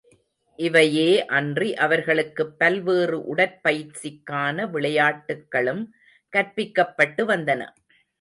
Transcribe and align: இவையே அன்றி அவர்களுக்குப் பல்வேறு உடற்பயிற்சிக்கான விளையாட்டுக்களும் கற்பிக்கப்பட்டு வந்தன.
இவையே 0.59 1.09
அன்றி 1.27 1.75
அவர்களுக்குப் 1.75 2.59
பல்வேறு 2.59 3.35
உடற்பயிற்சிக்கான 3.35 4.69
விளையாட்டுக்களும் 4.69 5.83
கற்பிக்கப்பட்டு 6.33 7.25
வந்தன. 7.25 7.61